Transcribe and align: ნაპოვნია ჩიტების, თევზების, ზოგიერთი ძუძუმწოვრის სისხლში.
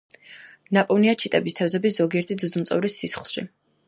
ნაპოვნია 0.77 1.13
ჩიტების, 1.23 1.55
თევზების, 1.59 1.97
ზოგიერთი 2.01 2.39
ძუძუმწოვრის 2.45 2.97
სისხლში. 3.03 3.45